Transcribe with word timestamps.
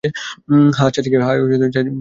হ্যাঁ, 0.77 0.89
চাচিকে 0.89 1.17
ডাক 1.19 1.71
দে। 1.75 1.81